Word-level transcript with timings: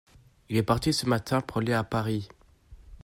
Il 0.49 0.57
est 0.57 0.63
parti 0.63 0.93
ce 0.93 1.05
matin 1.05 1.41
pour 1.41 1.57
aller 1.59 1.73
à 1.73 1.83
Paris. 1.83 2.27